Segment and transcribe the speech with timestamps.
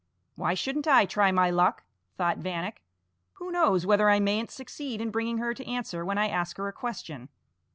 [0.33, 1.83] "Why shouldn't I try my luck?"
[2.17, 2.77] thought Vanek;
[3.33, 6.67] "who knows whether I mayn't succeed in bringing her to answer when I ask her
[6.67, 7.29] a question?"